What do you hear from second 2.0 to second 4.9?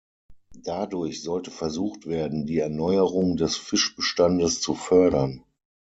werden, die Erneuerung des Fischbestandes zu